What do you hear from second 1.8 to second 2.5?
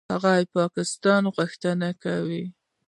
وکړه.